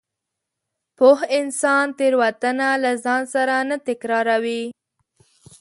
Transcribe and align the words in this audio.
پوه 0.97 1.19
انسان 1.39 1.85
تېروتنه 1.97 2.69
له 2.83 2.91
ځان 3.03 3.21
سره 3.33 3.55
نه 3.69 3.77
تکراروي. 3.87 4.63